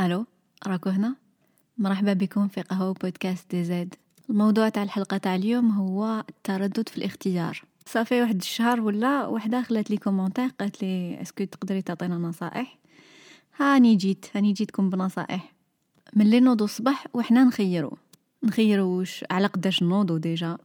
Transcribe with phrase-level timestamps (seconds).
[0.00, 0.26] ألو
[0.66, 1.16] راكو هنا؟
[1.78, 3.94] مرحبا بكم في قهوة بودكاست دي زيد
[4.30, 7.62] الموضوع تاع الحلقة تاع اليوم هو التردد في الاختيار.
[7.86, 12.78] صافي واحد الشهر ولا وحدة خلات لي commentaire قالت لي est-ce que تقدري تعطينا نصائح؟
[13.56, 15.52] هاني جيت هاني جيتكم بنصائح.
[16.16, 17.98] ملي نوضو الصباح وحنا نخيرو.
[18.42, 20.58] نخيرو واش على قداش نوضو déjà؟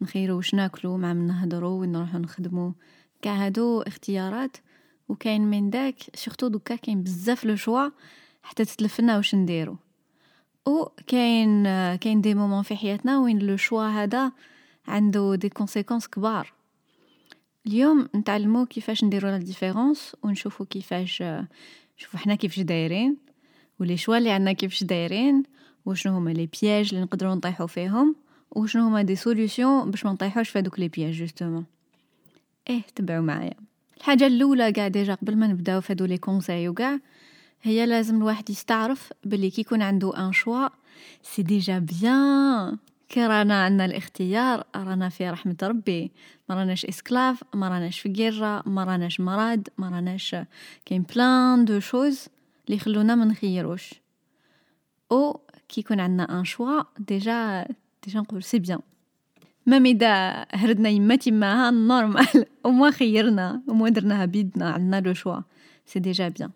[0.00, 2.74] نخيرو واش ناكلو مع من نهضرو وين نروحو نخدمو.
[3.22, 4.56] كاع هادو اختيارات
[5.08, 7.88] وكاين من داك surtout des cas كاين بزاف le choix
[8.48, 9.76] حتى تتلفنا واش نديرو.
[10.66, 11.64] و كاين
[11.96, 14.32] كاين des moments في حياتنا وين le choix هذا
[14.88, 16.52] عنده des conséquences كبار.
[17.66, 21.22] اليوم نتعلمو كيفاش نديرو la différence ونشوفو كيفاش
[21.98, 23.16] نشوفو حنا كيفاش دايرين
[23.80, 25.42] و les choix اللي عندنا كيفاش دايرين
[25.86, 28.16] وشنو هما les pièges اللي نقدروا نطيحو فيهم
[28.50, 31.64] وشنو هما des solutions باش ما نطيحوش في هذوك les pièges justement.
[32.70, 33.54] إيه تبعوا معايا.
[33.96, 36.98] الحاجة الأولى قاع déjà قبل ما نبداو في هادو les conseils وكاع
[37.62, 40.68] هي لازم الواحد يستعرف بلي كي يكون عنده un choix
[41.22, 42.78] c'est déjà bien.
[43.08, 46.12] كي رانا عندنا الاختيار رانا في رحمة ربي.
[46.48, 50.36] ما راناش esclaves ما راناش في غيرة ما راناش مرض ما راناش
[50.86, 52.26] كاين plein de choses
[52.66, 53.94] اللي يخلونا ما نخيروش.
[55.12, 57.66] أو كي يكون عندنا un choix déjà
[58.04, 58.80] déjà نقول c'est bien.
[59.66, 65.40] même إذا هردنا يما تماها normal وما خيرنا وما درناها بيدنا عندنا le choix.
[65.86, 66.50] c'est déjà bien.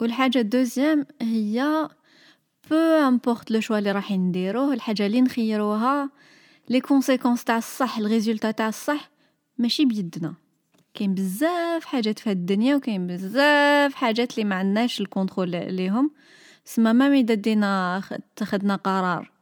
[0.00, 1.88] والحاجة ال deuxième هي
[2.70, 6.10] peu importe le choix اللي راح نديروه الحاجة اللي نخيروها
[6.68, 9.10] les conséquences تاع الصح ال résultat تاع الصح
[9.58, 10.34] ماشي بيدنا.
[10.94, 16.10] كاين بزاف حاجات في الدنيا وكاين بزاف حاجات اللي ما عندناش ال contrôle ليهم
[16.64, 19.32] سما même إذا دينا اتخذنا قرار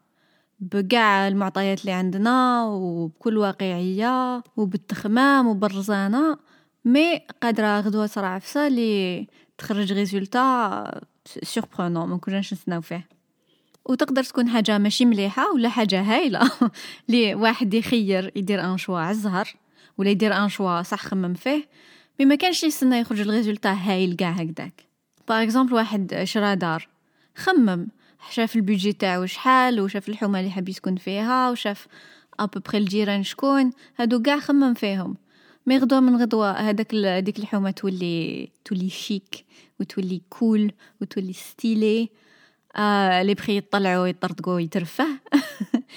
[0.60, 6.38] بقاع المعطيات اللي عندنا وبكل واقعية وبالتخمام وبالرزانة
[6.84, 9.26] mais قادرة غدوة تصرا عفسة لي
[9.58, 11.00] تخرج résultat
[11.42, 13.08] surprenant ما كناش نستناو فيه.
[13.84, 16.50] وتقدر تكون حاجة ماشي مليحة ولا حاجة هايلة.
[17.08, 19.48] لي واحد يخير يدير un choix على الزهر
[19.98, 21.68] ولا يدير un choix صح خمم فيه.
[22.20, 24.86] mais ما كانش يستنى يخرج ال résultat هايل قاع هكداك
[25.28, 26.88] par exemple واحد شرا دار.
[27.36, 27.88] خمم.
[28.30, 31.86] شاف البيجي تاعو شحال وشاف الحومة اللي حاب يسكن فيها وشاف
[32.40, 33.70] à peu près الجيران شكون.
[33.98, 35.16] هادو قاع خمم فيهم.
[35.66, 36.94] mais غدوه من غدوه هذاك
[37.24, 39.44] ديك الحومة تولي تولي شيك
[39.80, 42.10] وتولي cool وتولي stylée
[42.76, 45.06] آه les prix يطلعوا يطرطقوا يترفه.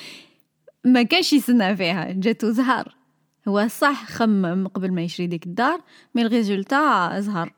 [0.85, 2.11] ما كانش يسنى فيها.
[2.11, 2.95] جاتو زهر.
[3.47, 5.81] هو صح خمم قبل ما يشري ديك الدار
[6.15, 7.53] mais ال résultat زهر.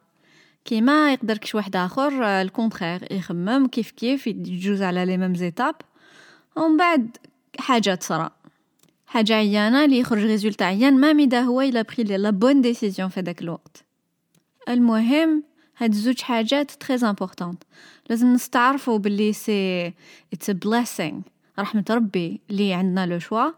[0.65, 5.75] كيما يقدر كش واحد آخر ال contraire يخمم كيف كيف يجوز على les mêmes étapes.
[6.55, 7.17] ومن بعد
[7.59, 8.31] حاجة تصرا.
[9.09, 13.09] حاجة عيانة اللي يخرج résultat عيان même إذا هو il a pris la bonne décision
[13.09, 13.85] في داك الوقت.
[14.69, 15.43] المهم
[15.77, 17.63] هاد زوج حاجات très importantes
[18.09, 19.93] لازم نستعرفوا باللي c'est
[20.33, 21.21] it's blessing
[21.59, 23.51] رحمة ربي اللي عندنا le choix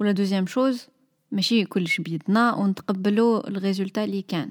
[0.00, 0.88] ولا deuxième chose
[1.32, 4.50] ماشي كلش بيدنا ونتقبلوا ال résultat اللي كان.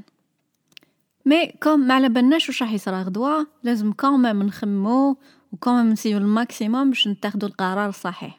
[1.26, 5.18] mais comme ما على بالناش واش راح يصرى غدوة لازم كومام نخمو
[5.52, 8.39] و quand même نسيو ال maximum باش نتاخدو القرار الصحيح.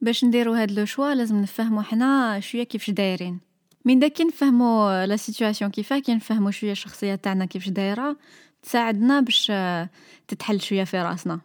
[0.00, 3.38] باش نديرو هاد le choix لازم نفهمو حنا شوية كيفاش دايرين.
[3.84, 8.16] من داك نفهمو la situation كيفاه كي نفهمو شوية الشخصيه تاعنا كيفاش دايرة.
[8.62, 9.52] تساعدنا باش
[10.28, 11.40] تتحل شوية في راسنا.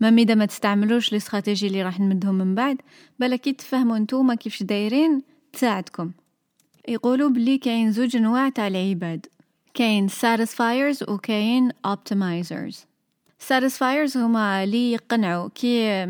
[0.00, 2.76] même إذا ما تستعملوش les stratégies اللي راح نمدهم من بعد
[3.18, 5.22] بلا كي تفهموا نتوما كيفاش دايرين
[5.52, 6.10] تساعدكم.
[6.88, 9.26] يقولوا بلي كاين زوج أنواع تاع العباد.
[9.74, 12.74] كاين satisfiers وكاين optimizers.
[13.48, 16.06] satisfiers هما اللي يقنعوا كي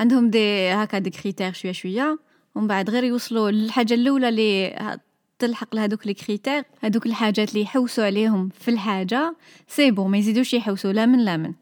[0.00, 2.18] عندهم des هكا des critères شوية شوية
[2.54, 4.98] ومن بعد غير يوصلوا للحاجة الأولى اللي
[5.38, 9.36] تلحق لهذوك les critères هذوك الحاجات اللي يحوسوا عليهم في الحاجة
[9.68, 11.52] c'est bon ما يزيدوش يحوسوا لا من لا من.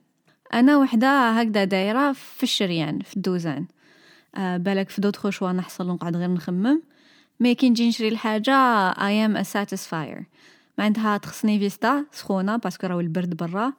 [0.55, 3.67] أنا وحدة هكذا دايرة في الشريان في الدوزان.
[4.35, 6.83] آه بالك في d'autres choix نحصل ونقعد غير نخمم.
[7.41, 8.55] mais كي نجي نشري الحاجة
[8.91, 10.25] I am satisfier
[10.79, 13.73] معناتها تخصني فيستا سخونة parce que راهو البرد برا.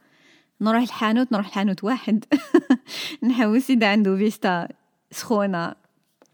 [0.62, 2.26] نروح الحانوت نروح الحانوت واحد.
[3.24, 4.68] نحوس اذا عنده فيستا
[5.12, 5.76] سخونة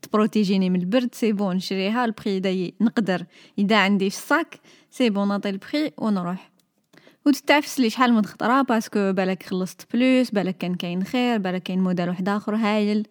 [0.01, 3.25] تبروتيجيني من البرد c'est bon نشريها البخي اذا نقدر.
[3.59, 4.59] إذا عندي في ال sac
[4.91, 6.51] c'est bon نعطي البخي ونروح.
[7.25, 11.63] وتتعفس لي شحال من خطرة parce que بالك خلصت plus بالك كان كاين خير بالك
[11.63, 13.07] كاين موديل واحد آخر هايل.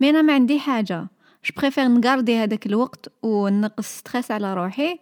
[0.00, 1.06] mais أنا ما عندي حاجة.
[1.44, 4.98] je préfère نقاردي هذاك الوقت ونقص stress على روحي.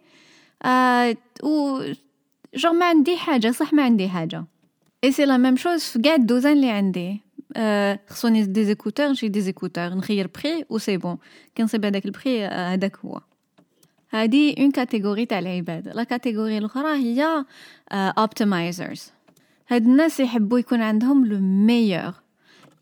[0.65, 1.81] آه و
[2.55, 4.45] je ما عندي حاجة صح ما عندي حاجة.
[5.03, 7.21] et c'est la même chose في قاع الدوزان اللي عندي
[8.09, 11.17] خصوني des écouteurs نشري des écouteurs نخير prix و c'est bon
[11.55, 13.21] كي نصيب هذاك البخي هذاك هو
[14.11, 17.45] هادي une catégorie تاع العباد la catégorie الاخرى هي
[17.91, 19.11] optimizers
[19.67, 22.13] هاد الناس يحبوا يكون عندهم le meilleur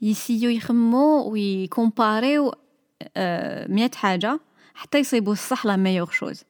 [0.01, 2.53] يسيو يخمو ويكومباريو
[3.67, 4.39] مية حاجة
[4.73, 6.43] حتى يصيبوا الصح la meilleure chose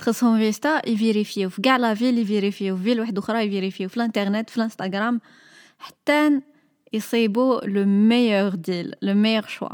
[0.00, 4.50] تخصهم فيستا يفيريفيو في كاع la ville يفيريفيو في ville واحد أخرى يفيريفيو في الانترنت
[4.50, 5.20] في الانستغرام
[5.78, 6.40] حتى
[6.92, 9.68] يصيبوا le meilleur deal le meilleur choix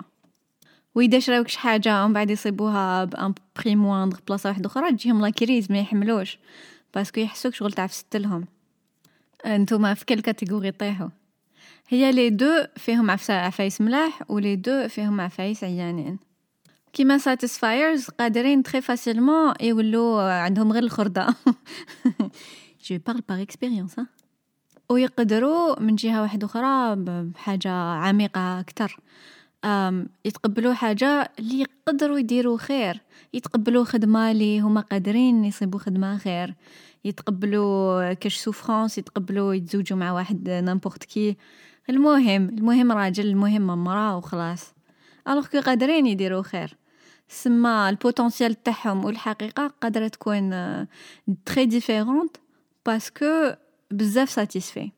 [0.95, 5.21] وإذا شراوك شي حاجة ومن بعد يصيبوها ب un prix moindre بلاصة واحدة أخرى تجيهم
[5.21, 6.39] la crise ما يحملوش
[6.95, 8.47] parce que يحسوك شغل تعفستلهم
[9.47, 11.09] انتوما في كل catégorie طيحوا
[11.89, 16.19] هي les deux فيهم عفايس ملاح و les deux فيهم عفايس عيانين
[16.97, 21.27] كيما satisfiers قادرين très facilement يولو عندهم غير الخردة
[22.85, 23.97] je parle par expérience
[24.91, 29.01] ويقدروا من جهة واحدة أخرى بحاجة عميقة أكتر
[30.25, 33.01] يتقبلوا حاجة اللي يقدروا يديروا خير.
[33.33, 36.55] يتقبلوا خدمة اللي هما قادرين يصيبوا خدمة خير.
[37.05, 41.37] يتقبلوا كاش souffrance يتقبلوا يتزوجوا مع واحد n'importe qui
[41.91, 44.75] المهم المهم راجل المهم مرأة وخلاص.
[45.29, 46.77] alors que قادرين يديروا خير.
[47.29, 50.51] سما ال potentiel تاعهم والحقيقة قادرة تكون
[51.47, 52.37] très différente
[52.87, 53.53] parce que
[53.91, 54.91] بزاف satisfait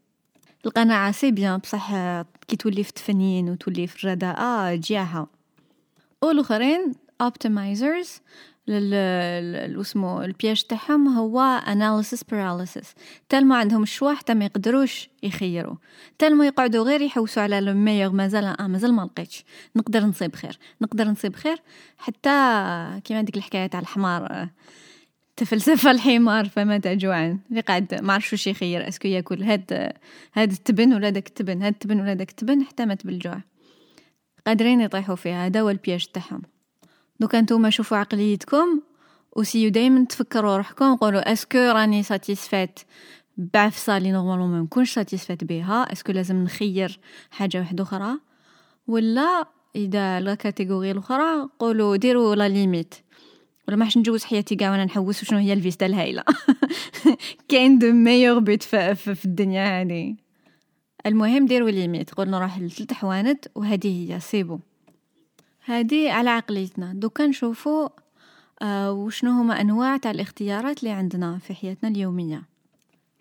[0.67, 1.93] القناعة c'est bien بصح
[2.49, 5.27] كي تولي في التفنين وتولي في الرداءة جياها.
[6.23, 6.93] والآخرين
[7.23, 8.09] optimizers.
[8.71, 12.87] اسمو ال piège تاعهم هو analysis paralysis.
[13.29, 15.77] تال ما عندهم ال choix حتى ما يقدروش يخيروا
[16.19, 19.45] تال ما يقعدوا غير يحوسوا على le meilleur مازال آه مازال ما لقيتش.
[19.77, 20.59] نقدر نصيب خير.
[20.81, 21.63] نقدر نصيب خير.
[21.99, 22.31] حتى
[23.05, 24.49] كيما ديك الحكاية تاع الحمار
[25.37, 28.89] تفلسف الحمار فما جوعان اللي قاعد ما عرفش واش يخير.
[28.89, 29.93] est-ce que ياكل هاد
[30.35, 33.41] هاد التبن ولا داك التبن هاد التبن ولا داك التبن حتى مات بالجوع.
[34.47, 35.47] قادرين يطيحوا فيها.
[35.47, 36.43] هذا هو ال piège تاعهم.
[37.21, 38.81] دوكا نتوما شوفوا عقليتكم
[39.37, 42.79] وسيو دايما تفكروا روحكم قولوا est-ce que راني satisfaite
[43.37, 47.01] بعفسه اللي normalement ما نكونش satisfaite بها est-ce que لازم نخير
[47.31, 48.19] حاجة واحدة أخرى.
[48.87, 49.45] ولا
[49.77, 52.95] إذا la catégorie الأخرى قولوا ديروا la limite
[53.69, 56.23] ولا ما نجوز حياتي كاع وأنا نحوس وشنو هي الفيستا الهايلة؟
[57.49, 60.17] كاين دو ميور بيت في, الدنيا هذه
[61.07, 64.59] المهم ديروا limite قول نروح لثلاث حوانت وهذه هي c'est bon
[65.69, 66.93] هذه على عقليتنا.
[66.93, 67.89] donc نشوفوا
[68.63, 72.43] آه وشنو هما أنواع تاع الاختيارات اللي عندنا في حياتنا اليومية.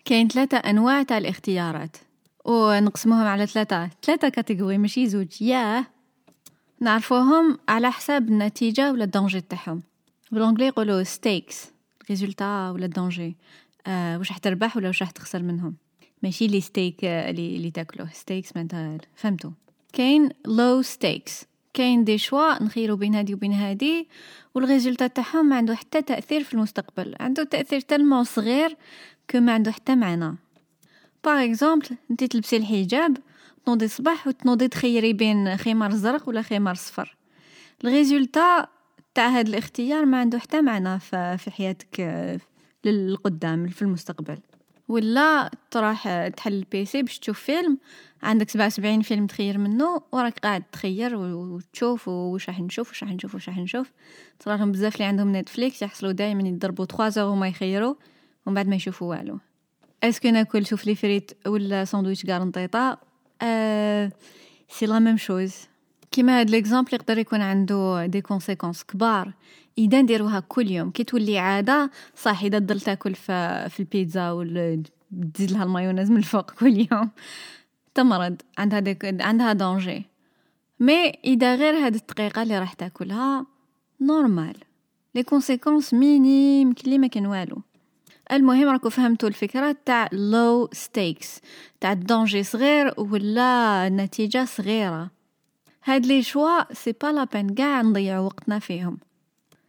[0.04, 1.96] كاين ثلاثة أنواع تاع الاختيارات
[2.44, 3.90] ونقسموهم على ثلاثة.
[4.02, 5.42] ثلاثة catégories ماشي زوج.
[5.42, 5.86] ياه!
[6.80, 9.82] نعرفوهم على حساب النتيجة ولا ال danger تاعهم.
[10.32, 11.66] بالأنجلي يقولوا stakes
[12.10, 13.36] résultat ولا ال danger.
[13.86, 15.74] آه واش راح تربح ولا واش راح تخسر منهم.
[16.22, 18.08] ماشي les steaks اللي اللي تاكلوه.
[18.12, 19.50] stakes معناتها فهمتوا
[19.92, 24.08] كاين low stakes كاين des choix نخيرو بين هادي وبين هادي
[24.54, 27.14] وال résultat تاعهم ما عنده حتى تأثير في المستقبل.
[27.20, 28.76] عنده تأثير tellement صغير
[29.30, 30.36] que ما عنده حتى معنى.
[31.24, 33.18] par exemple انت تلبسي الحجاب
[33.66, 37.16] تنوضي الصباح وتنوضي تخيري بين خمار زرق ولا خمار صفر.
[37.84, 38.66] ال résultat
[39.14, 40.98] تاع هاد الاختيار ما عنده حتى معنى
[41.38, 42.00] في حياتك
[42.84, 44.38] للقدام في المستقبل.
[44.88, 47.78] ولا تروح تحل ال PC باش تشوف فيلم.
[48.22, 53.12] عندك سبعة وسبعين فيلم تخير منه وراك قاعد تخير وتشوف وش راح نشوف وش راح
[53.12, 53.92] نشوف وش راح نشوف.
[54.38, 57.94] تراهم بزاف اللي عندهم Netflix يحصلوا دائما يضربوا 3 زور وما يخيروا
[58.46, 59.38] ومن بعد ما يشوفوا والو.
[60.02, 62.98] est-ce que ناكل شوف les frites ولا ساندويتش قرنطيطه
[63.42, 64.12] أه
[64.68, 65.54] c'est la même chose
[66.10, 69.32] كيما هاد l'exemple يقدر يكون عنده des conséquences كبار.
[69.78, 70.90] إذا نديروها كل يوم.
[70.90, 74.82] كي تولي عادة صح إذا تضل تاكل في, في البيتزا ولا
[75.34, 77.10] تزيد لها المايونيز من الفوق كل يوم.
[77.94, 78.36] تمرض.
[78.58, 80.04] عندها ديك عندها danger
[80.80, 83.46] mais إذا غير هاد الدقيقة اللي راح تاكلها
[84.00, 84.54] normal
[85.14, 87.62] les conséquences minimes كلي ما كان والو.
[88.32, 91.40] المهم راكو فهمتوا الفكرة تاع low stakes
[91.80, 95.17] تاع ال danger صغير ولا النتيجة صغيرة.
[95.88, 98.98] هاد les choix c'est pas la peine ڨاع نضيعو وقتنا فيهم.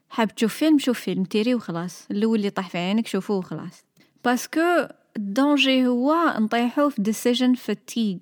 [0.09, 2.07] حاب تشوف فيلم شوف فيلم تيري وخلاص.
[2.11, 3.83] الأول اللي طاح في عينك شوفوه وخلاص.
[4.25, 4.87] parce que
[5.17, 8.17] ال danger هو نطيحو في decision fatigue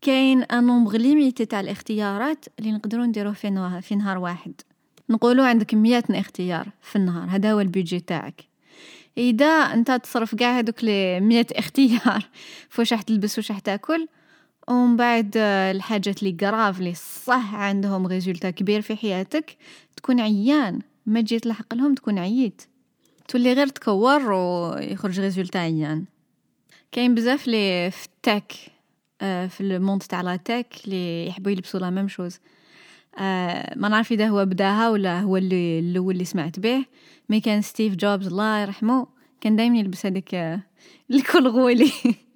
[0.00, 4.52] كاين un nombre limité تاع الاختيارات اللي نقدروا نديروه في في نهار واحد.
[5.10, 7.28] نقولوا عندك مئة اختيار في النهار.
[7.28, 8.44] هذا هو البيجي تاعك.
[9.18, 12.28] إذا انت تصرف كاع هذوك les مئة اختيار
[12.68, 14.08] فواش راح تلبس واش راح تاكل
[14.72, 19.56] ومن بعد الحاجات اللي قراف اللي صح عندهم résultat كبير في حياتك
[19.96, 20.80] تكون عيان.
[21.06, 22.62] ما تجي تلحق لهم تكون عييت.
[23.28, 26.04] تولي غير تكور ويخرج résultat عيان.
[26.92, 28.52] كاين بزاف les في ال tech
[29.20, 32.40] آه، في ال monde تاع la tech اللي يحبوا يلبسوا la même chose.
[33.18, 36.84] آه، ما نعرف إذا هو بداها ولا هو اللي الأول اللي سمعت به
[37.28, 39.06] mais كان ستيف جوبز الله يرحمه
[39.40, 40.60] كان دايما يلبس هذيك آه،
[41.10, 41.92] ال col roulé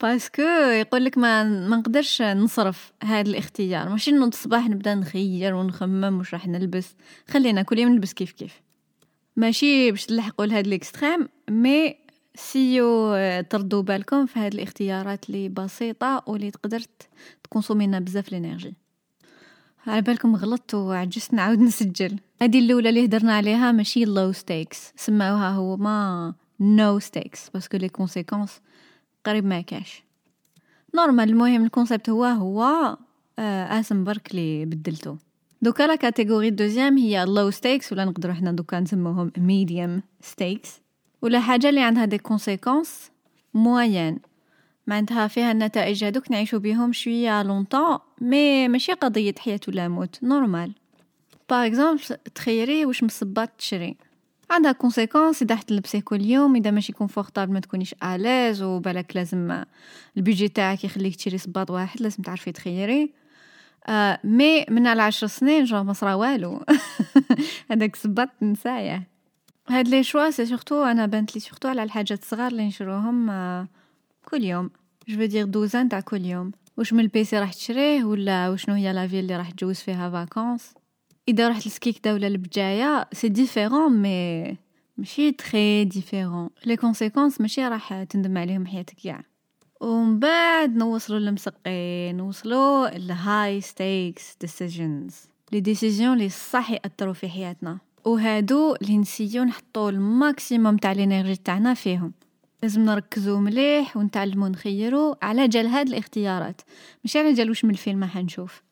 [0.00, 3.88] parce que يقول لك ما ما نقدرش نصرف هذا الاختيار.
[3.88, 6.94] ماشي نوض الصباح نبدا نخير ونخمم واش راح نلبس.
[7.28, 8.60] خلينا كل يوم نلبس كيف كيف.
[9.36, 11.96] ماشي باش تلحقوا لهاد ال extrême mais
[12.34, 13.16] سيو
[13.50, 16.82] تردوا بالكم في هاد الاختيارات اللي بسيطة واللي تقدر
[17.44, 18.74] تكونسومي لنا بزاف l'énergie.
[19.86, 22.18] على بالكم غلطت وعجزت نعاود نسجل.
[22.42, 27.76] هذه الاولى اللي هدرنا عليها ماشي low stakes سماوها هو ما no stakes parce que
[27.76, 28.60] les conséquences
[29.24, 30.02] قريب ما كاش
[30.94, 32.62] normal المهم ال concept هو هو
[33.38, 35.16] آه اسم برك اللي بدلته
[35.62, 40.80] donc la catégorie deuxième هي low stakes ولا نقدروا حنا donc نسموهم medium stakes
[41.22, 43.10] ولا حاجة اللي عندها des conséquences
[43.54, 44.18] moyennes
[44.86, 50.72] معناتها فيها النتائج هذوك نعيشو بهم شوية longtemps mais ماشي قضية حياة ولا موت normal
[51.50, 52.02] par exemple
[52.34, 53.96] تخيري واش من صباط تشري.
[54.50, 59.62] عندها conséquences إذا حتلبسيه كل يوم إذا ماشي confortable ما تكونيش à l'aise وبالك لازم
[60.16, 63.12] البيجي تاعك يخليك تشري صباط واحد لازم تعرفي تخيري.
[63.86, 66.64] آه مي من على عشر سنين جو ما صرا والو.
[67.70, 69.08] هذاك صباط نساية.
[69.68, 73.68] هاد لي شوا سي سورتو أنا بانت لي سورتو على الحاجات الصغار اللي نشروهم آه
[74.24, 74.70] كل يوم.
[75.08, 76.52] جو فو دير دوزان تاع كل يوم.
[76.76, 80.74] واش من البيسي راح تشريه ولا وشنو هي لا فيل اللي راح تجوز فيها فاكونس
[81.28, 84.56] إذا رحت لسكيكدا ولا البجايه سي ديفيرون مي
[84.96, 89.24] ماشي تري ديفيرون لي كونسيكونس ماشي راح تندم عليهم حياتك كاع
[89.80, 97.28] ومن بعد نوصلوا للمسقي نوصلوا ل high stakes decisions les décisions لي صح يأثروا في
[97.28, 97.78] حياتنا.
[98.04, 102.12] وهادو اللي نسييو نحطوا ال maximum تاع l'énergie تاعنا فيهم.
[102.62, 106.60] لازم نركزوا مليح ونتعلموا نخيروا على جال هاد الاختيارات.
[107.04, 108.62] مش على جال واش من الفيلم حنشوف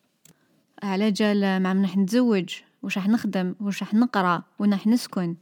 [0.82, 5.36] على جال مع من راح نتزوج واش راح نخدم واش راح نقرأ وين نسكن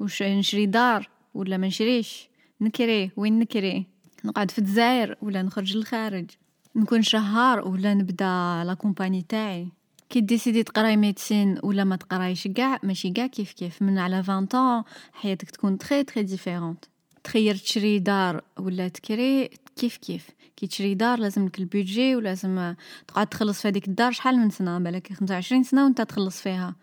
[0.00, 2.28] واش نشري دار ولا ما نشريش
[2.60, 3.86] نكري وين نكري؟
[4.24, 6.30] نقعد في الجزائر ولا نخرج للخارج؟
[6.76, 9.68] نكون شهار ولا نبدا la compagnie تاعي؟
[10.10, 13.82] كي décider تقراي médecine ولا ما تقرايش كاع ماشي كاع كيف كيف.
[13.82, 14.82] من على 20
[15.12, 16.84] حياتك تكون très très différente
[17.24, 22.74] تخير تشري دار ولا تكري كيف كيف؟ كي تشري دار لازم لك ال budget ولازم
[23.08, 24.12] تقعد تخلص في هذيك الدار.
[24.12, 26.76] شحال من سنة؟ بالك 25 سنة وانت تخلص فيها.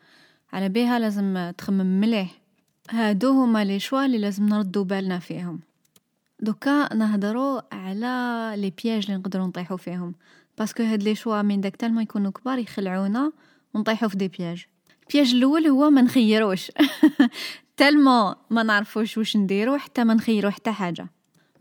[0.54, 2.42] على بها لازم تخمم مليح.
[2.90, 5.60] هادو هما les choix اللي لازم نردو بالنا فيهم.
[6.40, 10.16] دوكا نهضروا على les pièges اللي نقدروا نطيحوا فيهم.
[10.58, 13.32] parce que هاد les choix من داك tellement يكونوا كبار يخلعونا
[13.74, 14.66] ونطيحوا في des pièges.
[15.04, 16.72] ال piège الأول هو ما نخيروش.
[17.78, 21.08] tellement ما نعرفوش واش نديرو حتى ما نخيرو حتى حاجة.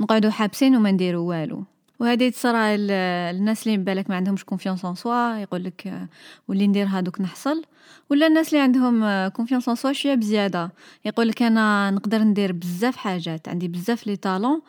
[0.03, 1.65] نقعدو حابسين وما نديرو والو.
[2.01, 6.09] وهذه تصرى الناس اللي بالك ما عندهمش confiance en soi يقول لك
[6.49, 7.63] واللي ندير هادوك نحصل.
[8.11, 10.73] ولا الناس اللي عندهم confiance en soi شوية بزيادة.
[11.05, 14.63] يقول لك أنا نقدر ندير بزاف حاجات عندي بزاف les talents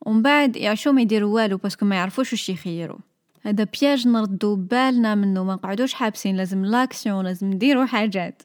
[0.00, 2.98] ومن بعد يعشو ما يديروا والو parce que ما يعرفوش واش يخيروا
[3.42, 8.42] هذا piège نردو بالنا منه ما نقعدوش حابسين لازم l'action لازم نديروا حاجات.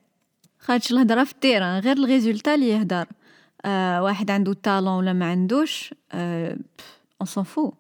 [0.60, 3.06] خاطش الهضرة في ال terrain غير ال résultat اللي يهدر.
[4.02, 6.58] واحد عنده ال talent ولا ما عندوش آه
[7.22, 7.74] on s'en fout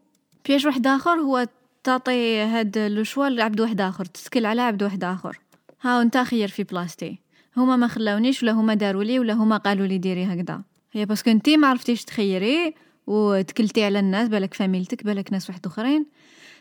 [0.45, 1.47] piège واحد آخر هو
[1.83, 5.39] تعطي هاد le choix لعبد واحد آخر تتكل على عبد واحد آخر.
[5.81, 7.19] ها انت خير في بلاصتي
[7.57, 10.61] هما ما خلاونيش ولا هما داروا لي ولا هما قالوا لي ديري هكذا.
[10.91, 12.75] هي parce que انتي ما عرفتيش تخيري
[13.07, 16.05] وتكلتي على الناس بالك فاميلتك بالك ناس واحد آخرين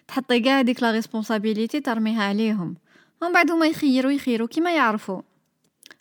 [0.09, 2.75] تحطي كاع ديك la responsabilité ترميها عليهم.
[3.23, 5.23] ومن بعد هما يخيروا يخيروا كيما يعرفوا.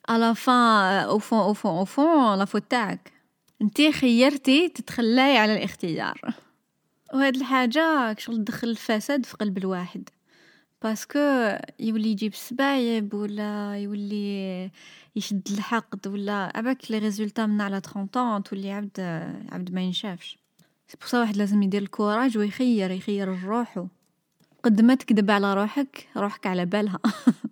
[0.10, 3.13] à la fin au fond au fond au fond la faute تاعك
[3.64, 6.22] انتي خيرتي تتخلاي على الاختيار.
[7.14, 10.10] وهاد الحاجة شغل تدخل الفساد في قلب الواحد.
[10.82, 11.20] parce que
[11.80, 14.72] يولي يجيب السبايب ولا يولي
[15.16, 19.00] يشد الحقد ولا عباك les résultats من على 30 تولي عبد
[19.52, 20.38] عبد ما ينشافش.
[20.88, 23.88] c'est pour ça واحد لازم يدير ال courage ويخير يخير روحو.
[24.64, 27.00] قد ما تكذب على روحك روحك على بالها.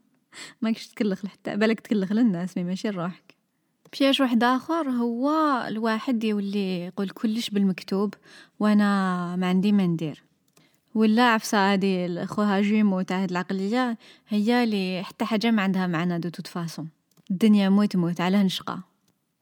[0.61, 3.30] ماكش تكلخ حتى بالك تكلخ للناس mais ماشي لروحك.
[3.99, 5.31] piège واحد آخر هو
[5.67, 8.13] الواحد يولي يقول كلش بالمكتوب
[8.59, 10.23] وأنا ما عندي ما ندير.
[10.95, 16.19] ولا عفسة هادي خوها jumeau تاع هاد العقلية هي اللي حتى حاجة ما عندها معنى
[16.19, 16.89] de toute façon
[17.31, 18.79] الدنيا موت موت على نشقى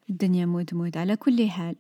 [0.09, 1.75] الدنيا موت موت على كل حال.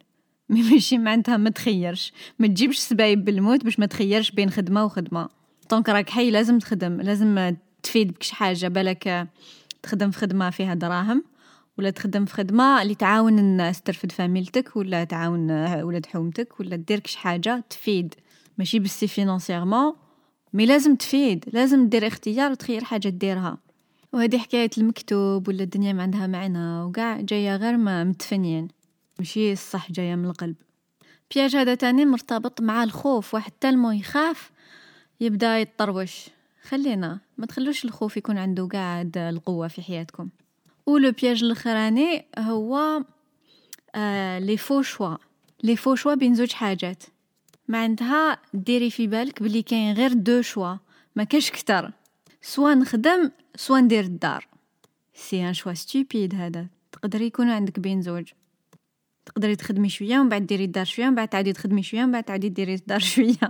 [0.49, 2.13] mais ماشي معناتها ما تخيرش.
[2.39, 5.29] ما تجيبش سبايب بالموت باش ما تخيرش بين خدمة وخدمة.
[5.69, 9.27] tant que راك حي لازم تخدم لازم تفيد بكش حاجة بالك
[9.83, 11.23] تخدم في خدمة فيها دراهم.
[11.79, 16.99] ولا تخدم في خدمة اللي تعاون الناس ترفد فاميلتك ولا تعاون ولاد حومتك ولا دير
[16.99, 18.15] كش حاجة تفيد.
[18.57, 19.93] ماشي بس financièrement
[20.53, 23.57] mais لازم تفيد لازم دير اختيار وتخير حاجة ديرها.
[24.13, 28.67] وهذه حكاية المكتوب ولا الدنيا ما عندها معنى وكاع جاية غير ما متفنين.
[29.19, 30.55] ماشي الصح جاية من القلب.
[31.35, 34.51] piège هذا تاني مرتبط مع الخوف واحد tellement يخاف
[35.19, 36.29] يبدأ يطروش
[36.63, 40.29] خلينا ما تخلوش الخوف يكون عنده قاعد القوة في حياتكم.
[40.89, 43.03] و le piège الاخراني هو
[43.95, 45.17] آه les faux choix
[45.63, 47.03] les faux choix بين زوج حاجات
[47.67, 50.75] معناتها ديري في بالك بلي كاين غير deux choix
[51.15, 51.91] ما كاش كتر
[52.41, 54.47] سوا نخدم سوا ندير الدار
[55.13, 58.31] c'est un choix stupide هذا تقدري يكون عندك بين زوج
[59.25, 62.23] تقدري تخدمي شوية ومن بعد ديري الدار شوية ومن بعد تعدي تخدمي شوية ومن بعد
[62.23, 63.49] تعدي ديري الدار شوية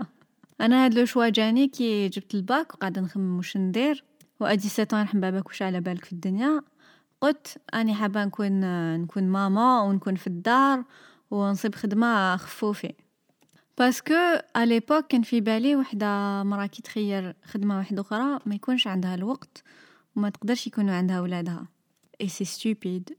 [0.61, 4.03] أنا هاد لو شوا جاني كي جبت الباك وقاعده نخمم واش ندير
[4.39, 6.61] وادي سيتون باباك واش على بالك في الدنيا
[7.21, 8.59] قلت أني حابة نكون
[9.01, 10.83] نكون ماما ونكون في الدار
[11.31, 12.93] ونصيب خدمة خفوفه
[13.77, 14.13] باسكو
[14.57, 19.63] ليبوك كان في بالي وحدة مرا كي تخير خدمة واحدة أخرى ما يكونش عندها الوقت
[20.15, 21.67] وما تقدرش يكونوا عندها ولادها
[22.21, 23.09] اي سي ستوبيد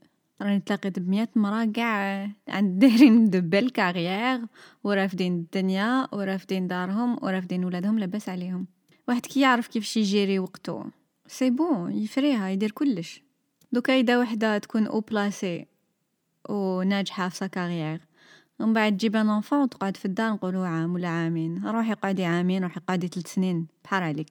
[0.41, 4.41] راني تلاقيت بمية مرا قاع عند دايرين دو بيل كارير
[4.83, 8.67] ورافدين الدنيا ورافدين دارهم ورافدين ولادهم لاباس عليهم.
[9.07, 10.83] واحد كي يعرف كيفاش يجيري وقتو
[11.27, 13.23] c'est bon يفريها يدير كلش.
[13.71, 15.65] دوكا إذا وحدة تكون haut placée
[16.49, 17.99] وناجحه في سا
[18.59, 21.67] ومن بعد تجيب un enfant وتقعد في الدار نقولوا عام ولا عامين.
[21.67, 24.29] روحي قعدي عامين روحي قعدي ثلاث سنين بحال عليك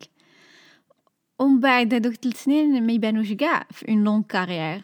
[1.39, 4.83] ومن بعد هذوك ثلاث سنين ما يبانوش كاع في une longue carrière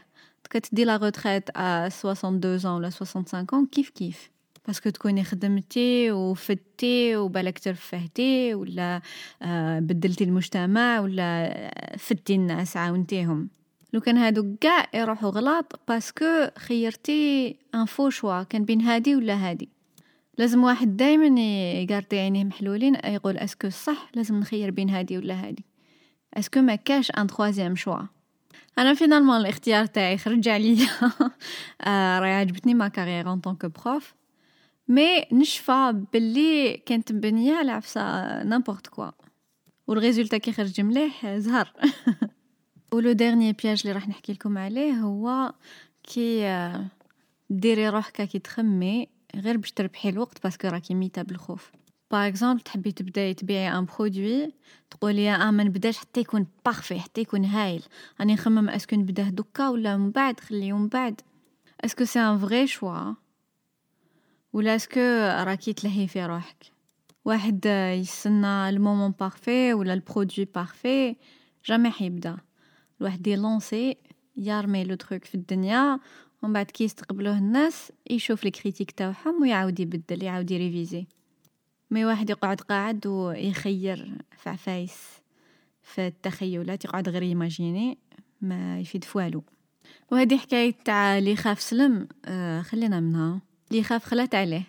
[0.50, 4.30] كتدي la retraite à 62 ans ولا 65 ans كيف كيف؟
[4.66, 9.00] parce que تكوني خدمتي وفتي وبالك ترفهتي ولا
[9.80, 13.48] بدلتي المجتمع ولا فتي الناس عاونتيهم.
[13.92, 19.16] لو كان هادو كاع يروحوا غلط parce que خيرتي un faux choix كان بين هادي
[19.16, 19.68] ولا هادي.
[20.38, 21.40] لازم واحد دايما
[21.80, 25.64] يقارطي عينيه محلولين يقول est-ce que صح لازم نخير بين هادي ولا هادي.
[26.34, 27.98] est-ce que ما كاش un troisième choix.
[28.78, 30.86] أنا finalement الاختيار تاعي خرج عليا
[32.20, 34.14] راهي عجبتني ma carrière en tant que prof
[34.88, 38.02] mais نشفى باللي كانت مبنية على عفسة
[38.42, 39.10] n'importe quoi
[39.86, 41.72] وال résultat كي خرج مليح زهر.
[42.92, 45.52] و le dernier piège اللي راح نحكي لكم عليه هو
[46.02, 46.72] كي
[47.50, 51.72] ديري روحك كي تخمي غير باش تربحي الوقت parce que راكي ميتة بالخوف.
[52.10, 54.52] par exemple تحبي تبداي تبيعي un produit
[54.90, 57.82] تقولي آه ما نبداش حتى يكون parfait حتى يكون هايل.
[58.20, 61.20] راني نخمم est-ce que نبداه دوكا ولا من بعد؟ خليه من بعد.
[61.84, 63.14] est-ce que c'est un vrai choix
[64.52, 65.00] ولا est-ce que
[65.44, 66.72] راكي تلهي في روحك؟
[67.24, 67.66] واحد
[68.00, 71.16] يستنى ال moment parfait ولا ال produit parfait
[71.66, 72.36] jamais حيبدأ.
[73.00, 73.96] الواحد يلونسي
[74.36, 76.00] يرمي le truc في الدنيا
[76.42, 81.06] ومن بعد كي يستقبلوه الناس يشوف les critiques تاعهم ويعاود يبدل يعاود يريفيزي.
[81.90, 84.96] mais واحد يقعد قاعد ويخير في عفايس
[85.82, 87.98] في التخيلات يقعد غير ي imaginer
[88.40, 89.44] ما يفيد ف والو
[90.10, 93.40] وهذه حكاية تاع اللي خاف سلم آه خلينا منها.
[93.70, 94.62] اللي خاف خلات عليه.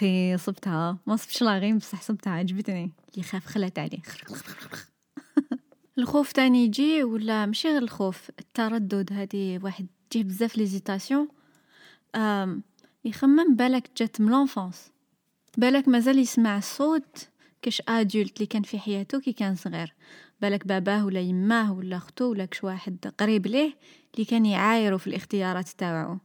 [0.00, 0.98] بي صبتها.
[1.06, 2.92] ما صبتش la rime بصح صبتها عجبتني.
[3.14, 3.98] اللي خاف خلات عليه.
[5.98, 11.28] الخوف تاني يجي ولا ماشي غير الخوف التردد هذه واحد تجيه بزاف l'hésitation.
[13.04, 14.92] يخمم بالك جات من l'enfance.
[15.58, 17.28] بالك مازال يسمع الصوت
[17.62, 19.94] كاش adulte اللي كان في حياته كي كان صغير.
[20.40, 23.74] بالك باباه ولا يماه ولا اختو ولا كش واحد قريب ليه
[24.14, 26.18] اللي كان يعايرو في الاختيارات تاوعو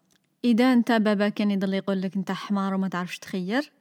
[0.45, 3.71] إذا انت بابا كان يضل يقول لك أنت حمار وما تعرفش تخير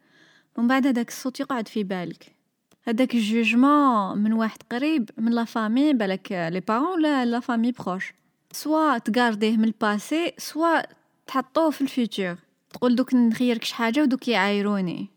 [0.56, 2.37] ومن بعد هذاك الصوت يقعد في بالك.
[2.82, 7.72] هذاك ال jugement من واحد قريب من la famille بالك les parents ولا la famille
[7.72, 8.14] proche.
[8.52, 10.82] soit ت garder يه من ال passé soit
[11.26, 12.36] تحطوه في ال futur
[12.72, 15.08] تقول دوك نخيرك حاجة ودوك يعايروني.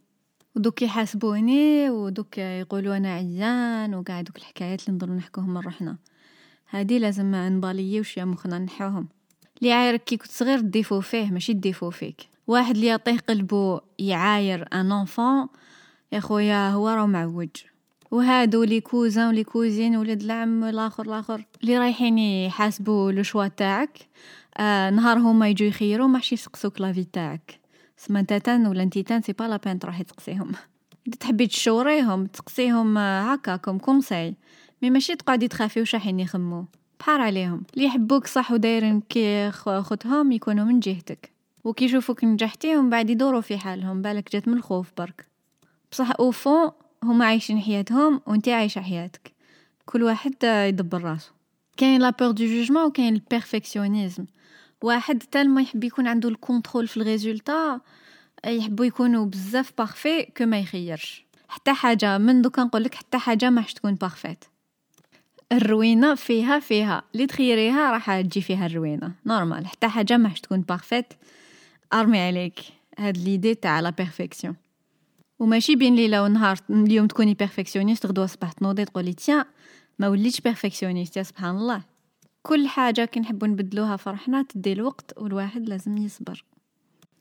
[0.56, 5.98] ودوك يحاسبوني ودوك يقولوا أنا عيان وقاع دوك الحكايات اللي نضلوا نحكوهم من روحنا.
[6.70, 9.08] هادي لازم ن balayer و شوية مخنا نحوهم.
[9.62, 12.22] اللي عايرك كي كنت صغير défaut فيه ماشي défaut فيك.
[12.48, 15.48] واحد اللي يعطيه قلبو يعاير un enfant
[16.12, 17.50] يا خويا هو راه معوج.
[18.12, 23.48] وهادو les cousins و les cousines ولاد العم الآخر الآخر اللي رايحين يحاسبوا le choix
[23.48, 24.00] تاعك.
[24.58, 27.60] آه نهار هما يجوا يخيروا ماحش يسقسوك l'avis تاعك.
[27.98, 30.52] سما ta tante ولا نتيتان c'est pas la peine تروحي تسقسيهم
[31.08, 34.36] إذا تحبي تشاوريهم تسقسيهم هكا comme conseil.
[34.82, 36.66] mais ماشي تقعدي تخافي واش راحين يخممو.
[37.00, 37.64] بحار عليهم.
[37.74, 41.32] اللي يحبوك صح ودايرين كي خوتهم يكونوا من جهتك.
[41.64, 44.02] وكي يشوفوك نجحتي ومن بعد يدوروا في حالهم.
[44.02, 45.31] بالك جات من الخوف برك.
[45.92, 46.72] بصح au fond
[47.04, 49.34] هما عايشين حياتهم وانت عايشة حياتك.
[49.86, 51.32] كل واحد يدبر راسو.
[51.78, 54.26] كاين la peur du jugement وكاين ال perfectionnisme
[54.82, 57.82] واحد تالما يحب يكون عنده ال contrôle في ال résultat
[58.46, 61.26] يحبوا يكونوا بزاف parfait كو ما يخيرش.
[61.48, 64.46] حتى حاجة من دوكا نقول لك حتى حاجة ما تكون parfaite
[65.52, 67.04] الروينة فيها فيها.
[67.14, 69.12] اللي تخيريها راح تجي فيها الروينة.
[69.26, 71.14] normal حتى حاجة ما تكون parfaite
[71.94, 72.60] أرمي عليك.
[73.00, 74.56] هاد l'idée تاع la perfection
[75.42, 76.58] وماشي بين ليلة ونهار.
[76.70, 79.46] اليوم تكوني perfectionniste غدوة صباح تنوضي تقولي تيا
[80.00, 81.82] ما وليتش perfectionniste يا سبحان الله.
[82.44, 86.44] كل حاجة كي نحبوا نبدلوها فروحنا تدي الوقت والواحد لازم يصبر.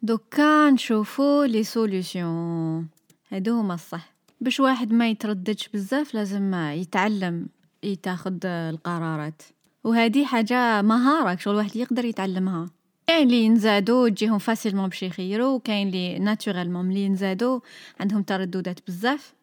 [0.03, 2.87] دوكا نشوفو les solutions
[3.31, 4.13] هادو هما الصح.
[4.41, 7.49] باش واحد ما يترددش بزاف لازم يتعلم
[7.83, 9.43] يتاخد القرارات.
[9.85, 12.67] وهذه حاجة مهارة شغل الواحد يقدر يتعلمها.
[13.11, 17.61] كاين اللي ينزادو تجيهم facilement باش يخيروا وكاين اللي naturellement ملي ينزادو
[18.01, 19.35] عندهم ترددات بزاف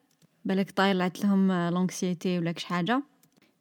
[0.45, 3.03] بالك طايلعت لهم l'anxiété ولا كش حاجة.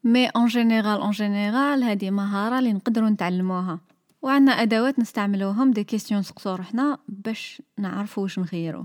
[0.05, 3.81] mais en général en général هذه مهارة اللي نقدروا نتعلموها.
[4.23, 8.85] وعندنا أدوات نستعملوهم des questions نسقسو روحنا باش نعرفوا واش نخيروا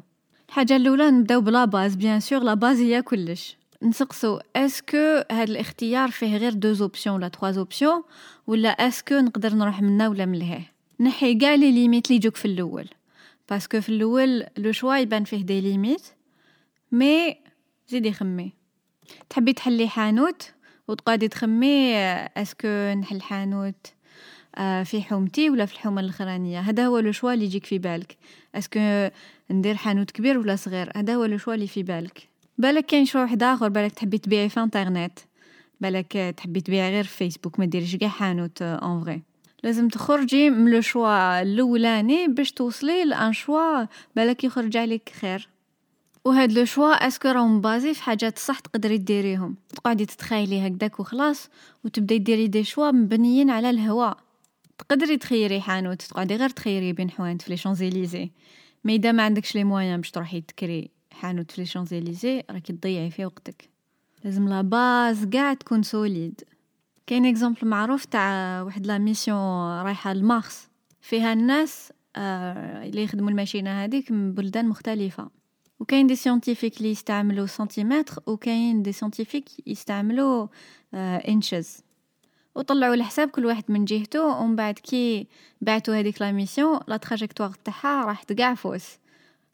[0.49, 3.57] الحاجة الأولى نبداو ب la base bien sûr la base هي كلش.
[3.83, 8.03] نسقسو est-ce que هاد الاختيار فيه غير deux options ولا trois options
[8.47, 12.35] ولا est-ce que نقدر نروح منا ولا من لهيه نحي كاع les limites لي يجوك
[12.35, 12.87] في الأول.
[13.49, 16.01] parce que في الأول le choix يبان فيه des limites
[16.91, 17.37] mais
[17.87, 18.53] زيدي خممي
[19.29, 20.53] تحبي تحلي حانوت
[20.87, 21.95] وتقعدي تخمي
[22.37, 23.87] est-ce que نحل حانوت
[24.55, 28.17] آه، في حومتي ولا في الحومة الأخرانية؟ هذا هو le choix اللي يجيك في بالك.
[28.55, 29.09] est-ce que
[29.51, 32.29] ندير حانوت كبير ولا صغير؟ هذا هو le choix اللي في بالك.
[32.57, 35.19] بالك كاين choix واحد آخر؟ بالك تحبي تبيعي في إنترنت؟
[35.81, 39.30] بالك تحبي تبيعي غير في فيسبوك ما ديريش كاع حانوت en vrai
[39.63, 45.49] لازم تخرجي من le choix الأولاني باش توصلي ل un choix بالك يخرج عليك خير.
[46.25, 49.55] وهاد les choix est-ce que راهم basés في حاجات صح تقدري ديريهم.
[49.75, 51.49] تقعدي تتخيلي هكداك وخلاص
[51.85, 54.17] وتبداي ديري des choix مبنيين على الهواء
[54.77, 58.31] تقدري تخيري حانوت تقعدي غير تخيري بين حوانت في les Champs-Élysées
[58.83, 63.11] mais إذا ما عندكش les moyens باش تروحي تكري حانوت في les Champs-Élysées راكي تضيعي
[63.11, 63.69] في وقتك.
[64.23, 66.41] لازم la base قاع تكون solide.
[67.07, 70.69] كاين exemple معروف تاع واحد la mission رايحة لمارس.
[71.01, 75.29] فيها الناس آه اللي يخدموا الماشينة هذيك من بلدان مختلفة.
[75.79, 80.47] وكاين des scientifiques اللي يستعملوا سنتيمتر وكاين des scientifiques يستعملوا
[80.93, 81.83] آه inches
[82.55, 85.27] وطلعوا الحساب كل واحد من جهته ومن بعد كي
[85.61, 88.99] بعتوا هذيك la mission la trajectoire تاعها راحت كاع fausse.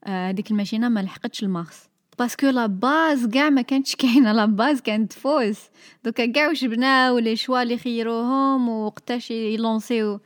[0.05, 4.31] هذيك آه الماشينة ما لحقتش ال Mars parce que la base كاع ما كانتش كاينة
[4.31, 5.59] la base كانت fausse
[6.03, 10.19] دوكا كاع واش بناو les choix اللي خيروهم وقتاش ي lancer و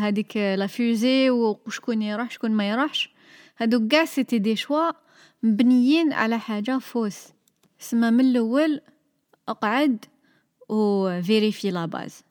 [0.00, 3.10] هذيك la fusée وشكون يروح شكون ما يروحش
[3.58, 4.90] هادوك كاع c'était des choix
[5.42, 7.18] مبنيين على حاجة fausse
[7.78, 8.80] سما من الأول
[9.48, 10.04] اقعد
[10.68, 12.22] و vérifie la base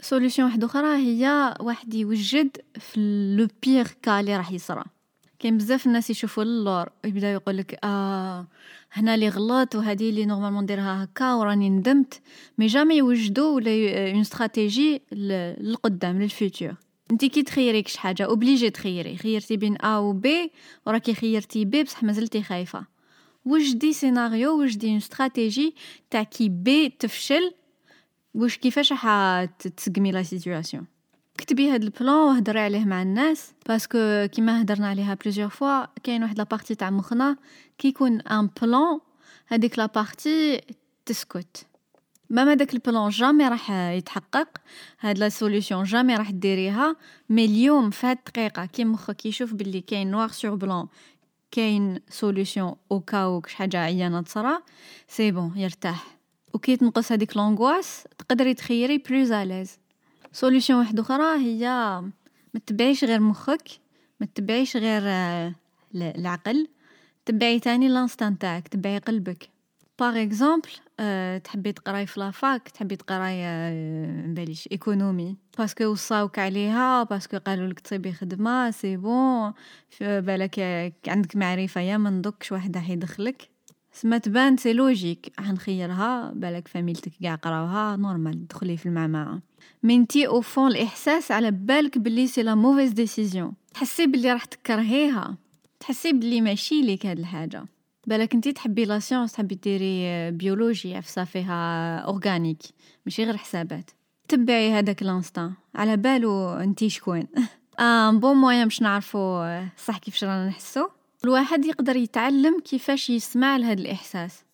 [0.00, 3.00] solution واحدة أخرى هي واحد يوجد في
[3.38, 4.84] le pire cas اللي راح يصرى
[5.40, 8.46] كاين بزاف الناس يشوفوا اللور يبداو يقول لك آه
[8.92, 12.20] هنا لي غلط وهذه اللي normalement نديرها هكا وراني ندمت.
[12.58, 13.70] mais jamais يوجدوا ولا
[14.10, 16.74] une stratégie للقدام لل futur
[17.10, 19.16] انت كي تخيري كش حاجة obligé تخيري.
[19.16, 20.50] خيرتي بين A و B
[20.86, 22.84] وراكي خيرتي B بصح مازلتي خايفة.
[23.44, 25.74] وجدي سيناريو وجدي une stratégie
[26.10, 27.52] تاع كي B تفشل؟
[28.34, 30.86] واش كيفاش حتسقمي la situation
[31.40, 35.84] كتبي هاد ال plan وهضري عليه مع الناس parce que كيما هضرنا عليها plusieurs fois
[36.02, 37.36] كاين واحد la partie تاع مخنا
[37.78, 39.00] كي يكون un plan
[39.46, 40.60] هذيك la partie
[41.06, 41.66] تسكت.
[42.30, 44.48] ما داك ال plan jamais راح يتحقق
[45.00, 46.96] هاد la solution jamais راح ديريها
[47.28, 50.86] mais اليوم في هاد الدقيقة كي مخك يشوف بلي كاين noir sur blanc
[51.50, 54.62] كاين solution أو كاو كش حاجة عيانة تصرا
[55.08, 56.06] c'est bon يرتاح.
[56.54, 59.79] وكي تنقص هذيك l'angoisse تقدري تخيري plus à l'aise
[60.32, 61.68] solution واحدة أخرى هي
[62.54, 63.68] ما تبعيش غير مخك
[64.20, 65.54] ما تبعيش غير آه،
[65.94, 66.68] العقل
[67.26, 69.48] تبعي تاني l'instinct تاعك تبعي قلبك.
[70.00, 70.68] par exemple
[71.00, 77.02] أه تحبي تقراي في la fac تحبي تقراي أه باليش économie parce que وصاوك عليها
[77.02, 79.52] parce que قالوا لك تصيبي خدمة c'est bon
[80.00, 80.58] بالك
[81.08, 83.48] عندك معرفة يا من دوك واحد راح يدخلك
[83.92, 89.40] سما تبان c'est logique حنخيرها بالك فاميلتك قاع قراوها normal دخلي في المعمعة.
[89.82, 95.36] منتي au fond الإحساس على بالك بلي c'est la mauvaise décision تحسي بلي راح تكرهيها.
[95.80, 97.64] تحسي بلي ماشي ليك هاد الحاجة.
[98.06, 102.62] بالك انتي تحبي la science تحبي ديري biologie عفسه فيها organique
[103.06, 103.90] ماشي غير حسابات.
[104.28, 107.26] تبعي هذاك l'instinct على بالو انتي شكون.
[107.80, 109.44] un bon moyen باش نعرفو
[109.76, 110.88] صح كيفاش رانا نحسو؟
[111.24, 114.44] الواحد يقدر يتعلم كيفاش يسمع لهاد الإحساس.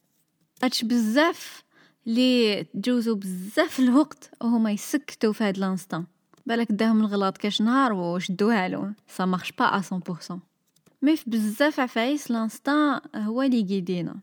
[0.63, 1.63] هادش بزاف
[2.07, 6.05] لي تجوزوا بزاف الوقت وهما يسكتوا في هاد l'instinct.
[6.47, 8.93] بالك داهم الغلط كاش نهار وشدوها له.
[9.09, 10.39] ça marche pas 100%
[11.03, 14.17] mais في بزاف عفايس l'instinct هو اللي يقيدينا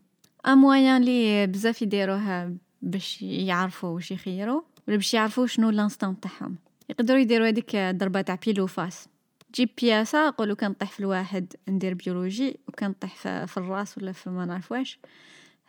[0.44, 2.52] un moyen لي بزاف يديروها
[2.82, 6.56] باش يعرفوا واش يخيروا ولا باش يعرفوا شنو l'instinct تاعهم.
[6.90, 9.08] يقدروا يديروا هذيك ضربة تاع pile ou face.
[9.54, 14.44] تجيب بياسة قولوا كنطيح في الواحد ندير biologie وكنطيح في, في الراس ولا في ما
[14.44, 14.98] نعرف واش.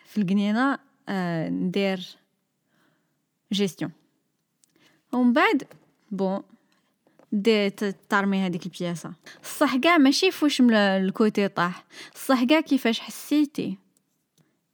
[0.05, 2.17] في القنينة آه ندير
[3.51, 3.91] جيستيون.
[5.11, 5.63] ومن بعد
[6.11, 6.41] bon
[7.31, 7.69] دي
[8.09, 9.13] ترمي هذيك البياسة.
[9.43, 11.85] الصح كاع ماشي فوش ال côté طاح.
[12.15, 13.77] الصح كاع كيفاش حسيتي؟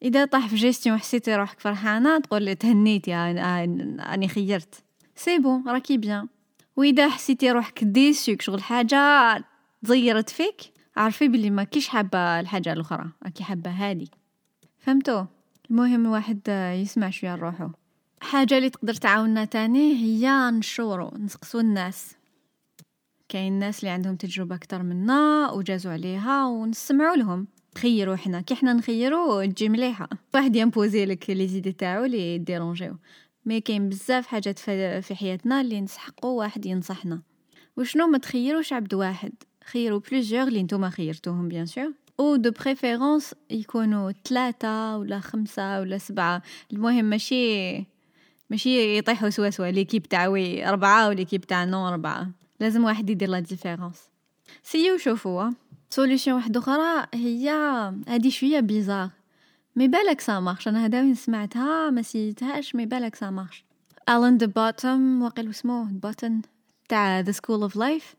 [0.01, 4.83] إذا طاح في جيستيون حسيتي روحك فرحانة تقول تهنيتي أني خيرت.
[5.15, 6.27] c'est bon راكي bien
[6.75, 8.97] وإذا حسيتي روحك déçue كشغل حاجة
[9.83, 10.61] تزيرت فيك
[10.97, 14.11] عرفي بلي ما كيش حابة الحاجة الأخرى راكي حابة هادي.
[14.79, 15.25] فهمتو؟
[15.71, 16.39] المهم الواحد
[16.81, 17.67] يسمع شوية لروحو.
[18.21, 22.15] حاجة اللي تقدر تعاوننا تاني هي نشورو نسقسو الناس.
[23.29, 27.47] كاين الناس اللي عندهم تجربة أكتر منا وجازوا عليها ونسمعوا لهم.
[27.77, 30.09] خيروا حنا كي حنا نخيروا تجي مليحة.
[30.33, 32.97] واحد ي imposer لك les idées تاعو لي ديرونجيو.
[33.45, 37.21] mais كاين بزاف حاجات في حياتنا اللي نسحقوا واحد ينصحنا.
[37.77, 43.35] وشنو ما تخيروش عبد واحد خيروا plusieurs اللي نتوما خيرتوهم bien sûr ou de préférence
[43.49, 46.41] يكونوا ثلاثة ولا خمسة ولا سبعة.
[46.73, 47.77] المهم ماشي
[48.49, 49.71] ماشي يطيحوا سوا سوا.
[49.71, 52.31] l'équipe تاعوي أربعة و l'équipe تاع نو أربعة.
[52.59, 54.09] لازم واحد يدير la différence
[54.63, 55.51] سيو شوفوا
[55.89, 57.49] solution واحدة أخرى هي
[58.07, 59.09] هادي شوية bizarre
[59.75, 63.65] mais بالك ça marche أنا هذا وين سمعتها ما سيتهاش mais بالك ça marche.
[64.09, 66.41] Alain de Botton واقيل اسمو Botton
[66.89, 68.15] تاع The School of Life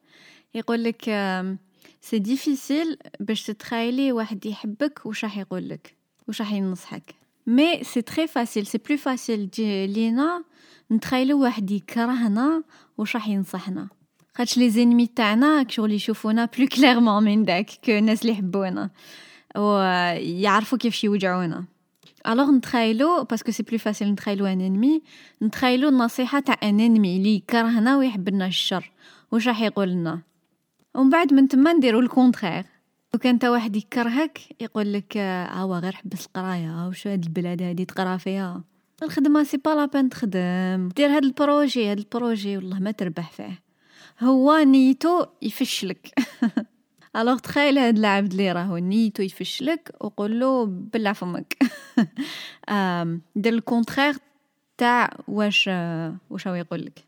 [0.54, 1.04] يقول لك
[2.00, 5.96] c'est difficile باش تتخيلي واحد يحبك واش راح يقول لك
[6.28, 7.14] واش راح ينصحك.
[7.46, 10.44] mais c'est très facile c'est plus facile لينا
[10.92, 12.62] نتخيلو واحد يكرهنا
[12.98, 13.88] واش راح ينصحنا.
[14.34, 18.90] خاطش les ennemis تاعنا كشغل يشوفونا plus clairement من داك que الناس اللي يحبونا.
[19.56, 21.64] ويعرفوا كيفاش يوجعونا.
[22.28, 25.02] alors نتخيلو parce que c'est plus facile نتخيلو un ennemi
[25.42, 28.92] نتخيلو النصيحة تاع un ennemi اللي يكرهنا ويحب لنا الشر.
[29.32, 30.20] واش راح يقول لنا؟
[30.94, 32.64] ومن بعد من تما نديرو ال contraire
[33.14, 36.88] لو كان تا واحد يكرهك يقول لك آه غير حبس القراية.
[36.88, 38.64] وش هاد البلاد هادي تقرا فيها؟
[39.02, 40.88] الخدمة c'est pas la peine تخدم.
[40.96, 43.62] دير هاد ال projet هاد ال projet والله ما تربح فيه.
[44.20, 46.14] هو نيتو يفشلك.
[47.16, 51.58] alors تخيل هاد العبد اللي راهو نيتو يفشلك وقول له بلع فمك.
[53.36, 54.16] دير ال contraire
[54.78, 55.70] تاع واش
[56.30, 57.04] واش هو يقول لك.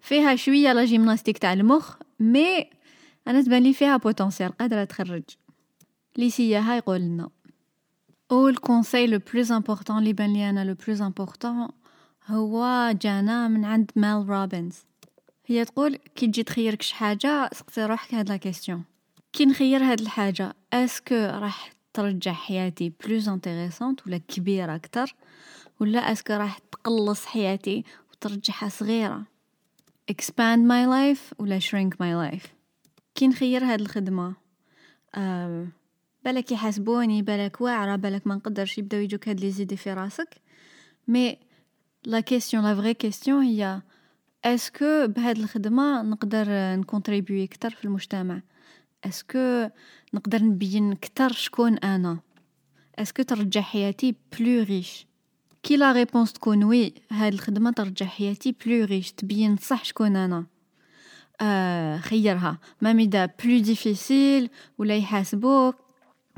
[0.00, 2.70] فيها شوية la gymnastique تاع المخ mais
[3.28, 5.22] أنا تبان لي فيها potentiel قادرة تخرج.
[6.16, 7.30] لي سياها يقول لنا.
[8.30, 11.68] أو ال conseil le plus important اللي بان لي أنا le plus important
[12.26, 14.78] هو جانا من عند Mel Robbins.
[15.46, 18.91] هي تقول كي تجي تخيرك شي حاجة سقسي روحك هاد la question
[19.32, 25.14] كي نخير هاد الحاجة est-ce que راح ترجع حياتي plus intéressante ولا كبيرة أكتر؟
[25.80, 29.22] ولا est-ce que راح تقلص حياتي وترجعها صغيرة؟
[30.12, 32.46] Expand my life ولا shrink my life
[33.14, 34.34] كي نخير هاد الخدمة
[35.14, 35.66] آه
[36.24, 40.36] بالك يحاسبوني بالك واعرة بالك ما نقدرش يبداو يجوك هاد les idées في راسك.
[41.08, 41.38] mais
[42.04, 43.82] la question la vraie question هي
[44.44, 48.42] est-ce que بهاد الخدمة نقدر ن contribuer كتر في المجتمع؟
[49.04, 49.68] est-ce que
[50.14, 52.18] نقدر نبين كتر شكون أنا؟
[52.98, 55.06] est-ce que ترجع حياتي plus riche
[55.62, 60.46] كي la réponse تكون oui هاد الخدمة ترجع حياتي plus riche تبين صح شكون أنا.
[61.40, 62.58] آه خيرها.
[62.80, 65.76] même إذا plus difficile ولا يحاسبوك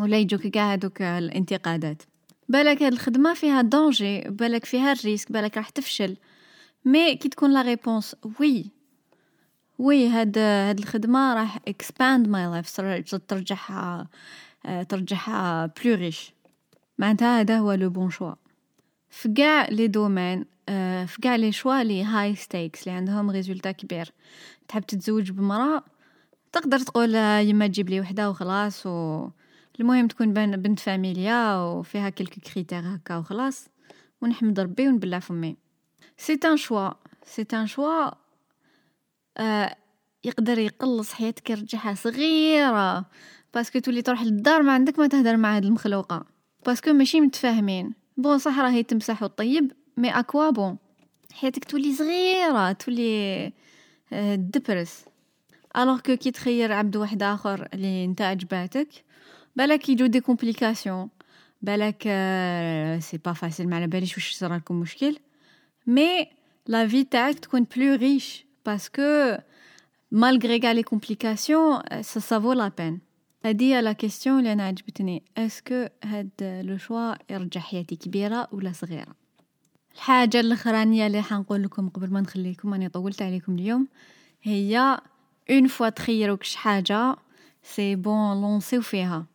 [0.00, 2.02] ولا يجوك قاع هادوك الانتقادات.
[2.48, 6.16] بالك هاد الخدمة فيها danger بالك فيها ال risque بالك راح تفشل.
[6.84, 8.70] mais كي تكون la réponse oui
[9.78, 12.80] oui هاد هاد الخدمة راح expand my life
[13.28, 14.08] ترجعها
[14.88, 16.32] ترجعها plus riche
[16.98, 18.32] معناتها هذا هو le bon choix
[19.10, 20.44] في كاع les domaines
[21.06, 24.12] في كاع les choix les high stakes اللي عندهم résultat كبير.
[24.68, 25.84] تحب تتزوج بمرأة
[26.52, 29.28] تقدر تقول يما تجيب لي وحدة وخلاص و
[29.80, 33.68] المهم تكون بنت فاميليا وفيها quelques critères هكا وخلاص
[34.22, 35.56] ونحمد ربي ونبلع فمي.
[36.16, 36.90] c'est un choix
[37.24, 38.23] c'est un choix
[40.24, 43.06] يقدر يقلص حياتك يرجعها صغيرة.
[43.54, 46.26] parce que تولي تروح للدار ما عندك ما تهدر مع هاد المخلوقة.
[46.66, 47.94] parce que ماشي متفاهمين.
[48.16, 50.76] bon صح راهي تمسح وطيب mais à quoi bon.
[51.32, 53.52] حياتك تولي صغيرة تولي
[54.36, 55.04] دبرس
[55.76, 58.88] alors que كي تخير عبد واحد آخر اللي نتا عجباتك
[59.56, 61.08] بالك يجو des complications
[61.62, 62.02] بالك
[63.02, 65.18] c'est pas facile ما على باليش واش صرالكم مشكل.
[65.86, 66.28] mais
[66.66, 69.36] la vie تاعك تكون plus riche parce que
[70.10, 73.00] malgré كاع les complications ça ça vaut la peine
[73.44, 78.48] هادي هي la question اللي أنا عجبتني est-ce que هاد le choix يرجع حياتي كبيره
[78.52, 79.14] ولا صغيره
[79.94, 83.88] الحاجة الاخرانيه اللي حنقول لكم قبل ما نخليكم اني طولت عليكم اليوم
[84.42, 85.00] هي
[85.50, 87.16] une fois تخيروك شي حاجة
[87.62, 89.26] c'est bon لونسيو فيها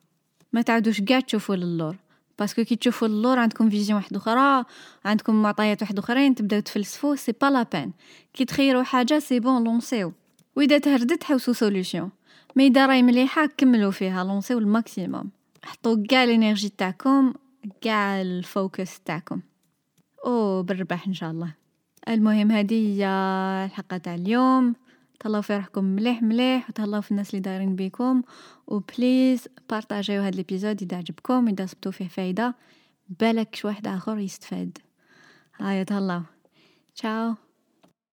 [0.53, 1.95] ما تعاودوش كاع تشوفوا للور
[2.39, 4.65] parce que كي تشوفوا اللور عندكم vision واحدة أخرى
[5.05, 7.93] عندكم معطيات واحدة أخرين تبداو تفلسفوا c'est pas la peine.
[8.33, 10.13] كي تخيروا حاجة c'est bon لونسيو.
[10.55, 12.09] وإذا تهردت حوسوا solution.
[12.55, 15.29] mais إذا راهي مليحة كملوا فيها لونسيو ال maximum.
[15.63, 17.33] حطوا كاع ال energy تاعكم
[17.81, 19.41] كاع ال focus تاعكم.
[20.25, 21.53] أو بالرباح إن شاء الله.
[22.09, 23.05] المهم هذه هي
[23.65, 24.75] الحلقة تاع اليوم.
[25.19, 28.21] تهلاو في روحكم مليح مليح وتهلاو في الناس اللي دايرين بيكم.
[28.67, 32.55] و please بارطاجيو هذا ال épisode إذا عجبكم إذا صبتوا فيه فايدة.
[33.19, 34.77] بالك شي واحد آخر يستفاد.
[35.57, 36.21] هيا تهلاو
[36.95, 37.48] تشاو.